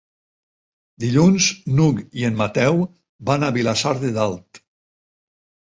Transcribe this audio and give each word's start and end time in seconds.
Dilluns 1.03 1.49
n'Hug 1.73 1.99
i 2.21 2.25
en 2.31 2.41
Mateu 2.41 2.81
van 3.31 3.47
a 3.47 3.53
Vilassar 3.61 3.95
de 4.03 4.13
Dalt. 4.19 4.65